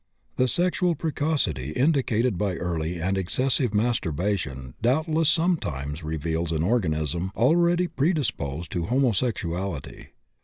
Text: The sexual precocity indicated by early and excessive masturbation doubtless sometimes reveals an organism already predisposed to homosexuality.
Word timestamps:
The 0.37 0.47
sexual 0.47 0.95
precocity 0.95 1.73
indicated 1.73 2.35
by 2.35 2.55
early 2.55 2.99
and 2.99 3.15
excessive 3.19 3.71
masturbation 3.71 4.73
doubtless 4.81 5.29
sometimes 5.29 6.03
reveals 6.03 6.51
an 6.51 6.63
organism 6.63 7.31
already 7.35 7.85
predisposed 7.85 8.71
to 8.71 8.85
homosexuality. 8.85 10.07